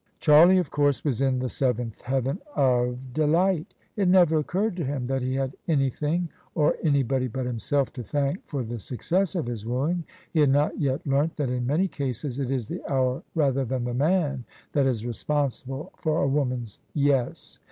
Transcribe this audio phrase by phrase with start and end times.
[0.19, 5.05] Charlie of course was in the seventh heaven of delight It never occurred to him
[5.05, 9.63] that he had anything or anybody but himself to thank for the success of his
[9.63, 10.05] wooing.
[10.31, 13.83] He had not yet learnt that in many cases it is the hour rather than
[13.83, 17.59] the man that is responsible for a woman's Yes.